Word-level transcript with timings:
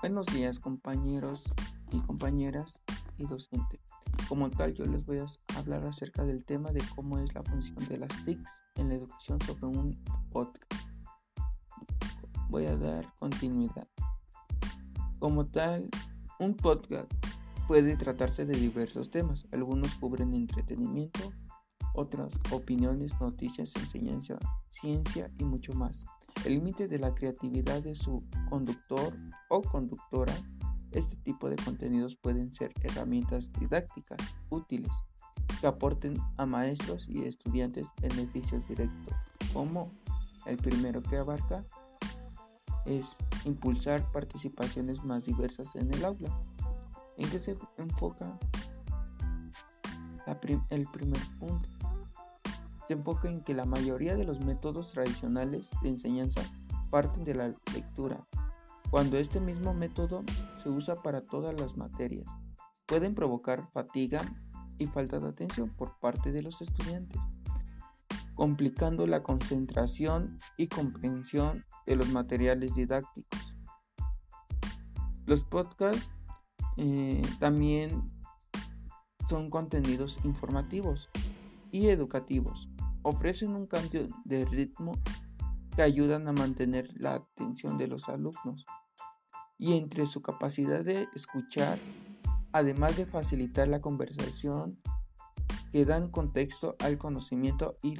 Buenos 0.00 0.28
días 0.28 0.60
compañeros 0.60 1.52
y 1.92 1.98
compañeras 1.98 2.80
y 3.18 3.26
docente. 3.26 3.82
Como 4.30 4.50
tal 4.50 4.72
yo 4.72 4.86
les 4.86 5.04
voy 5.04 5.18
a 5.18 5.26
hablar 5.58 5.84
acerca 5.84 6.24
del 6.24 6.46
tema 6.46 6.70
de 6.72 6.82
cómo 6.96 7.18
es 7.18 7.34
la 7.34 7.42
función 7.42 7.86
de 7.86 7.98
las 7.98 8.24
TICs 8.24 8.62
en 8.76 8.88
la 8.88 8.94
educación 8.94 9.38
sobre 9.42 9.66
un 9.66 10.02
podcast. 10.30 10.72
Voy 12.48 12.64
a 12.64 12.76
dar 12.76 13.14
continuidad. 13.18 13.86
Como 15.18 15.44
tal, 15.48 15.90
un 16.38 16.56
podcast 16.56 17.12
puede 17.68 17.94
tratarse 17.98 18.46
de 18.46 18.56
diversos 18.56 19.10
temas. 19.10 19.46
Algunos 19.52 19.96
cubren 19.96 20.32
entretenimiento, 20.32 21.30
otras 21.94 22.32
opiniones, 22.50 23.20
noticias, 23.20 23.76
enseñanza, 23.76 24.38
ciencia 24.70 25.30
y 25.36 25.44
mucho 25.44 25.74
más. 25.74 26.06
El 26.44 26.54
límite 26.54 26.88
de 26.88 26.98
la 26.98 27.14
creatividad 27.14 27.82
de 27.82 27.94
su 27.94 28.24
conductor 28.48 29.14
o 29.50 29.62
conductora, 29.62 30.32
este 30.90 31.16
tipo 31.16 31.50
de 31.50 31.56
contenidos 31.56 32.16
pueden 32.16 32.52
ser 32.54 32.72
herramientas 32.82 33.52
didácticas 33.52 34.18
útiles 34.48 34.90
que 35.60 35.66
aporten 35.66 36.16
a 36.38 36.46
maestros 36.46 37.06
y 37.08 37.24
estudiantes 37.24 37.88
beneficios 38.00 38.66
directos, 38.68 39.14
como 39.52 39.92
el 40.46 40.56
primero 40.56 41.02
que 41.02 41.18
abarca 41.18 41.64
es 42.86 43.16
impulsar 43.44 44.10
participaciones 44.10 45.04
más 45.04 45.24
diversas 45.24 45.76
en 45.76 45.92
el 45.92 46.04
aula. 46.04 46.40
¿En 47.18 47.28
qué 47.28 47.38
se 47.38 47.58
enfoca 47.76 48.38
el 50.70 50.86
primer 50.86 51.20
punto? 51.38 51.79
Se 52.90 52.94
enfoca 52.94 53.30
en 53.30 53.40
que 53.40 53.54
la 53.54 53.66
mayoría 53.66 54.16
de 54.16 54.24
los 54.24 54.40
métodos 54.40 54.88
tradicionales 54.88 55.70
de 55.80 55.90
enseñanza 55.90 56.42
parten 56.90 57.22
de 57.22 57.36
la 57.36 57.54
lectura, 57.72 58.26
cuando 58.90 59.16
este 59.16 59.38
mismo 59.38 59.72
método 59.74 60.24
se 60.60 60.70
usa 60.70 61.00
para 61.00 61.24
todas 61.24 61.60
las 61.60 61.76
materias. 61.76 62.28
Pueden 62.86 63.14
provocar 63.14 63.70
fatiga 63.70 64.22
y 64.76 64.88
falta 64.88 65.20
de 65.20 65.28
atención 65.28 65.68
por 65.68 66.00
parte 66.00 66.32
de 66.32 66.42
los 66.42 66.62
estudiantes, 66.62 67.20
complicando 68.34 69.06
la 69.06 69.22
concentración 69.22 70.40
y 70.56 70.66
comprensión 70.66 71.64
de 71.86 71.94
los 71.94 72.08
materiales 72.08 72.74
didácticos. 72.74 73.54
Los 75.26 75.44
podcasts 75.44 76.10
eh, 76.76 77.22
también 77.38 78.10
son 79.28 79.48
contenidos 79.48 80.18
informativos 80.24 81.08
y 81.70 81.86
educativos 81.90 82.68
ofrecen 83.02 83.54
un 83.54 83.66
cambio 83.66 84.08
de 84.24 84.44
ritmo 84.44 84.92
que 85.74 85.82
ayudan 85.82 86.28
a 86.28 86.32
mantener 86.32 86.88
la 86.96 87.14
atención 87.14 87.78
de 87.78 87.88
los 87.88 88.08
alumnos. 88.08 88.66
Y 89.58 89.74
entre 89.74 90.06
su 90.06 90.22
capacidad 90.22 90.84
de 90.84 91.08
escuchar, 91.14 91.78
además 92.52 92.96
de 92.96 93.06
facilitar 93.06 93.68
la 93.68 93.80
conversación, 93.80 94.80
que 95.72 95.84
dan 95.84 96.10
contexto 96.10 96.76
al 96.80 96.98
conocimiento 96.98 97.76
y 97.82 97.96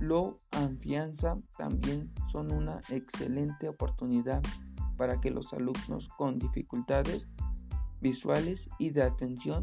lo 0.00 0.38
afianza, 0.50 1.38
también 1.56 2.12
son 2.26 2.50
una 2.50 2.80
excelente 2.88 3.68
oportunidad 3.68 4.42
para 4.96 5.20
que 5.20 5.30
los 5.30 5.52
alumnos 5.52 6.08
con 6.16 6.38
dificultades 6.38 7.28
visuales 8.00 8.68
y 8.78 8.90
de 8.90 9.02
atención 9.02 9.62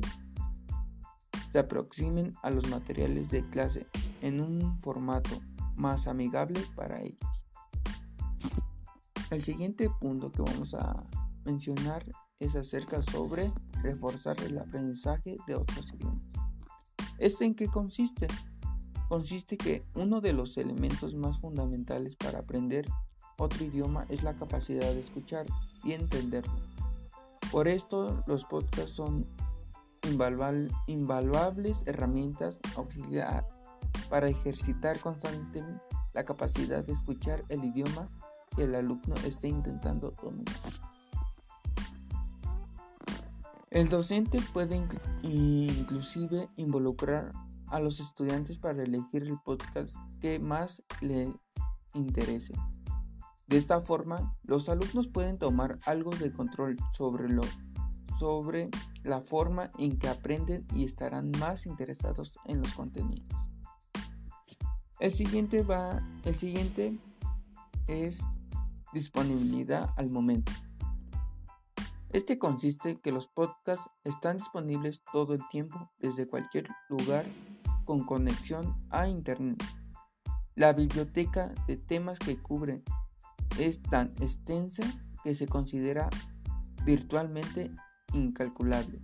se 1.52 1.60
aproximen 1.60 2.34
a 2.44 2.50
los 2.50 2.68
materiales 2.70 3.30
de 3.30 3.48
clase 3.50 3.88
en 4.22 4.42
un 4.42 4.80
formato 4.80 5.42
más 5.76 6.08
amigable 6.08 6.62
para 6.76 7.02
ellos. 7.02 7.46
El 9.32 9.44
siguiente 9.44 9.90
punto 9.90 10.32
que 10.32 10.42
vamos 10.42 10.74
a 10.74 11.04
mencionar 11.46 12.06
es 12.40 12.56
acerca 12.56 13.02
sobre 13.02 13.52
reforzar 13.82 14.40
el 14.42 14.58
aprendizaje 14.58 15.38
de 15.46 15.56
otros 15.56 15.94
idiomas. 15.94 16.24
¿Esto 17.18 17.44
en 17.44 17.54
qué 17.54 17.68
consiste? 17.68 18.28
Consiste 19.08 19.58
que 19.58 19.84
uno 19.96 20.22
de 20.22 20.34
los 20.34 20.58
elementos 20.58 21.16
más 21.16 21.40
fundamentales 21.40 22.16
para 22.16 22.40
aprender 22.40 22.88
otro 23.38 23.66
idioma 23.66 24.06
es 24.10 24.24
la 24.24 24.36
capacidad 24.36 24.94
de 24.94 25.00
escuchar 25.00 25.46
y 25.84 25.94
entenderlo. 25.94 26.54
Por 27.52 27.68
esto 27.68 28.24
los 28.28 28.46
podcasts 28.46 28.92
son 28.92 29.26
invaluables 30.10 31.84
herramientas 31.86 32.60
auxiliares 32.76 33.50
para 34.10 34.28
ejercitar 34.28 35.00
constantemente 35.00 35.84
la 36.14 36.24
capacidad 36.24 36.84
de 36.84 36.94
escuchar 36.94 37.44
el 37.50 37.64
idioma 37.64 38.10
que 38.56 38.64
el 38.64 38.76
alumno 38.76 39.16
esté 39.26 39.48
intentando 39.48 40.12
dominar. 40.22 40.56
El 43.70 43.88
docente 43.90 44.42
puede 44.52 44.84
inclusive 45.22 46.50
involucrar 46.56 47.32
a 47.68 47.80
los 47.80 48.00
estudiantes 48.00 48.58
para 48.58 48.82
elegir 48.84 49.24
el 49.24 49.40
podcast 49.40 49.96
que 50.20 50.40
más 50.40 50.84
les 51.02 51.30
interese. 51.94 52.54
De 53.46 53.58
esta 53.58 53.80
forma, 53.82 54.36
los 54.44 54.70
alumnos 54.70 55.08
pueden 55.08 55.38
tomar 55.38 55.80
algo 55.86 56.12
de 56.12 56.32
control 56.32 56.78
sobre, 56.92 57.30
lo, 57.30 57.42
sobre 58.20 58.70
la 59.04 59.22
forma 59.22 59.72
en 59.80 59.98
que 59.98 60.10
aprenden 60.10 60.68
y 60.76 60.84
estarán 60.84 61.32
más 61.40 61.66
interesados 61.66 62.38
en 62.46 62.62
los 62.62 62.74
contenidos. 62.74 63.26
El 65.00 65.14
siguiente 65.14 65.64
va, 65.64 66.06
el 66.26 66.36
siguiente 66.36 67.00
es 67.88 68.26
disponibilidad 68.94 69.94
al 69.96 70.10
momento. 70.10 70.52
Este 72.10 72.38
consiste 72.38 72.92
en 72.92 73.00
que 73.00 73.12
los 73.12 73.28
podcasts 73.28 73.90
están 74.04 74.38
disponibles 74.38 75.04
todo 75.14 75.34
el 75.34 75.48
tiempo 75.50 75.90
desde 76.00 76.28
cualquier 76.28 76.68
lugar 76.90 77.26
con 77.86 78.04
conexión 78.04 78.76
a 78.90 79.08
internet. 79.08 79.64
La 80.56 80.74
biblioteca 80.74 81.54
de 81.68 81.78
temas 81.78 82.20
que 82.20 82.38
cubren 82.42 82.84
es 83.58 83.82
tan 83.82 84.10
extensa 84.20 84.84
que 85.24 85.36
se 85.36 85.48
considera 85.48 86.10
virtualmente 86.84 87.72
incalculable, 88.14 89.02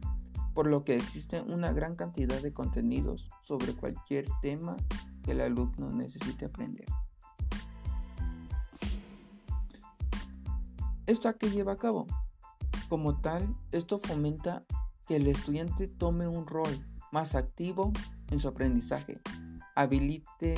por 0.54 0.68
lo 0.68 0.84
que 0.84 0.96
existe 0.96 1.42
una 1.42 1.72
gran 1.74 1.96
cantidad 1.96 2.42
de 2.42 2.54
contenidos 2.54 3.30
sobre 3.44 3.74
cualquier 3.74 4.28
tema 4.42 4.76
que 5.24 5.32
el 5.32 5.42
alumno 5.42 5.90
necesite 5.92 6.46
aprender. 6.46 6.86
¿Esto 11.08 11.30
a 11.30 11.34
qué 11.34 11.52
lleva 11.52 11.74
a 11.74 11.78
cabo? 11.78 12.08
Como 12.90 13.22
tal, 13.22 13.56
esto 13.72 14.00
fomenta 14.00 14.66
que 15.08 15.18
el 15.18 15.28
estudiante 15.28 15.88
tome 15.88 16.28
un 16.28 16.48
rol 16.48 16.86
más 17.12 17.36
activo 17.36 17.94
en 18.30 18.40
su 18.40 18.48
aprendizaje, 18.48 19.22
habilite 19.76 20.56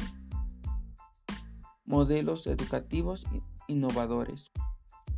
modelos 1.85 2.47
educativos 2.47 3.25
innovadores, 3.67 4.51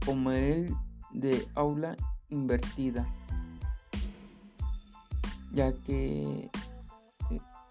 como 0.06 0.32
el 0.32 0.74
de 1.12 1.48
aula 1.56 1.96
invertida, 2.30 3.12
ya 5.52 5.74
que 5.74 6.50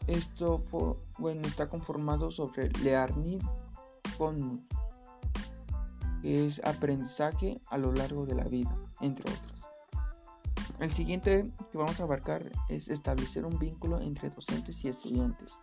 esto 0.07 0.59
fue, 0.59 0.97
bueno, 1.19 1.43
está 1.47 1.69
conformado 1.69 2.31
sobre 2.31 2.71
learning 2.83 3.41
con 4.17 4.67
que 6.23 6.47
es 6.47 6.61
aprendizaje 6.65 7.61
a 7.69 7.79
lo 7.79 7.93
largo 7.93 8.27
de 8.27 8.35
la 8.35 8.45
vida, 8.45 8.75
entre 9.01 9.31
otros. 9.31 9.59
El 10.81 10.93
siguiente 10.93 11.51
que 11.71 11.79
vamos 11.79 12.01
a 12.01 12.05
abarcar 12.05 12.51
es 12.69 12.89
establecer 12.89 13.45
un 13.45 13.59
vínculo 13.59 14.01
entre 14.01 14.31
docentes 14.31 14.85
y 14.85 14.89
estudiantes. 14.89 15.61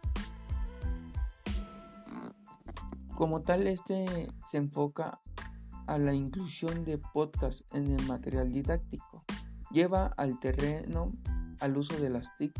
Como 3.15 3.41
tal, 3.41 3.65
este 3.67 4.29
se 4.45 4.57
enfoca 4.57 5.21
a 5.87 5.97
la 5.97 6.13
inclusión 6.13 6.83
de 6.83 6.97
podcast 6.97 7.61
en 7.73 7.91
el 7.91 8.05
material 8.07 8.51
didáctico. 8.51 9.23
Lleva 9.71 10.07
al 10.17 10.39
terreno 10.39 11.11
al 11.59 11.77
uso 11.77 11.97
de 11.97 12.09
las 12.09 12.35
TIC 12.37 12.53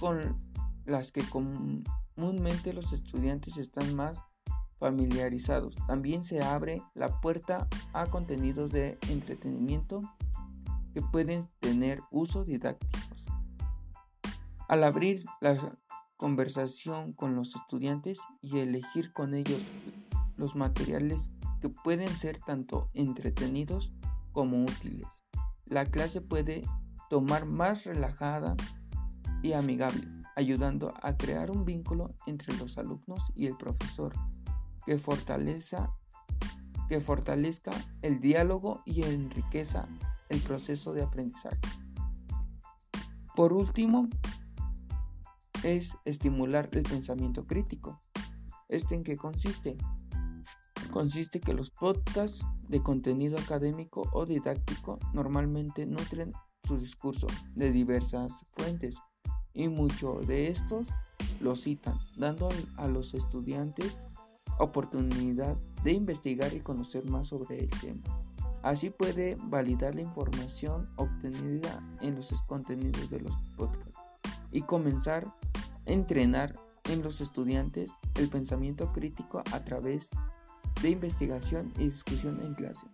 con 0.00 0.38
las 0.84 1.12
que 1.12 1.22
comúnmente 1.28 2.72
los 2.72 2.92
estudiantes 2.92 3.56
están 3.56 3.94
más 3.94 4.18
familiarizados. 4.78 5.76
También 5.86 6.24
se 6.24 6.42
abre 6.42 6.82
la 6.94 7.20
puerta 7.20 7.68
a 7.92 8.06
contenidos 8.06 8.70
de 8.70 8.98
entretenimiento 9.08 10.02
que 10.92 11.02
pueden 11.02 11.48
tener 11.60 12.02
uso 12.10 12.44
didácticos. 12.44 13.24
Al 14.68 14.84
abrir 14.84 15.24
la 15.40 15.56
conversación 16.16 17.12
con 17.12 17.34
los 17.34 17.54
estudiantes 17.56 18.18
y 18.40 18.58
elegir 18.58 19.12
con 19.12 19.34
ellos 19.34 19.62
los 20.36 20.54
materiales 20.54 21.30
que 21.60 21.68
pueden 21.68 22.08
ser 22.08 22.38
tanto 22.38 22.90
entretenidos 22.94 23.90
como 24.32 24.62
útiles, 24.64 25.08
la 25.66 25.86
clase 25.86 26.20
puede 26.20 26.64
tomar 27.14 27.46
más 27.46 27.84
relajada 27.84 28.56
y 29.40 29.52
amigable 29.52 30.04
ayudando 30.34 30.92
a 31.00 31.16
crear 31.16 31.52
un 31.52 31.64
vínculo 31.64 32.12
entre 32.26 32.52
los 32.56 32.76
alumnos 32.76 33.22
y 33.36 33.46
el 33.46 33.56
profesor 33.56 34.12
que 34.84 34.98
fortaleza 34.98 35.94
que 36.88 36.98
fortalezca 36.98 37.70
el 38.02 38.20
diálogo 38.20 38.82
y 38.84 39.04
enriqueza 39.04 39.86
el 40.28 40.40
proceso 40.40 40.92
de 40.92 41.02
aprendizaje. 41.02 41.60
Por 43.36 43.52
último, 43.52 44.08
es 45.62 45.96
estimular 46.04 46.68
el 46.72 46.82
pensamiento 46.82 47.46
crítico. 47.46 48.00
¿Este 48.68 48.96
en 48.96 49.04
qué 49.04 49.16
consiste? 49.16 49.78
Consiste 50.90 51.38
que 51.38 51.54
los 51.54 51.70
podcasts 51.70 52.44
de 52.68 52.82
contenido 52.82 53.38
académico 53.38 54.02
o 54.12 54.26
didáctico 54.26 54.98
normalmente 55.12 55.86
nutren 55.86 56.32
su 56.66 56.78
discurso 56.78 57.26
de 57.54 57.70
diversas 57.70 58.44
fuentes 58.52 58.96
y 59.52 59.68
muchos 59.68 60.26
de 60.26 60.48
estos 60.48 60.88
lo 61.40 61.56
citan, 61.56 61.98
dando 62.16 62.48
a 62.76 62.88
los 62.88 63.14
estudiantes 63.14 64.02
oportunidad 64.58 65.56
de 65.82 65.92
investigar 65.92 66.54
y 66.54 66.60
conocer 66.60 67.08
más 67.08 67.28
sobre 67.28 67.58
el 67.60 67.70
tema. 67.80 68.02
Así 68.62 68.90
puede 68.90 69.36
validar 69.38 69.94
la 69.94 70.02
información 70.02 70.88
obtenida 70.96 71.82
en 72.00 72.16
los 72.16 72.32
contenidos 72.46 73.10
de 73.10 73.20
los 73.20 73.36
podcasts 73.56 73.98
y 74.50 74.62
comenzar 74.62 75.26
a 75.26 75.90
entrenar 75.90 76.58
en 76.90 77.02
los 77.02 77.20
estudiantes 77.20 77.92
el 78.14 78.28
pensamiento 78.28 78.92
crítico 78.92 79.42
a 79.52 79.64
través 79.64 80.10
de 80.82 80.90
investigación 80.90 81.72
y 81.78 81.88
discusión 81.88 82.40
en 82.40 82.54
clase. 82.54 82.86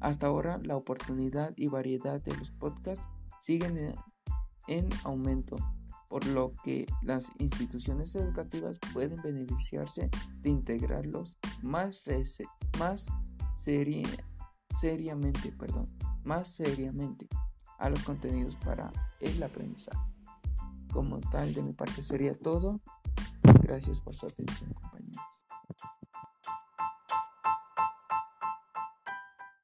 Hasta 0.00 0.26
ahora 0.26 0.58
la 0.62 0.76
oportunidad 0.76 1.52
y 1.56 1.68
variedad 1.68 2.22
de 2.22 2.36
los 2.36 2.50
podcasts 2.50 3.08
siguen 3.40 3.94
en 4.68 4.88
aumento 5.04 5.56
por 6.08 6.26
lo 6.26 6.54
que 6.62 6.86
las 7.02 7.30
instituciones 7.38 8.14
educativas 8.14 8.78
pueden 8.92 9.20
beneficiarse 9.22 10.08
de 10.40 10.50
integrarlos 10.50 11.36
más, 11.62 12.02
más 12.78 13.14
seriamente, 14.80 15.52
perdón, 15.52 15.86
más 16.24 16.48
seriamente 16.48 17.28
a 17.78 17.90
los 17.90 18.02
contenidos 18.04 18.56
para 18.56 18.92
el 19.20 19.42
aprendizaje. 19.42 19.98
Como 20.92 21.20
tal, 21.20 21.52
de 21.52 21.62
mi 21.62 21.72
parte 21.72 22.02
sería 22.02 22.34
todo. 22.34 22.80
Gracias 23.62 24.00
por 24.00 24.14
su 24.14 24.26
atención. 24.26 24.72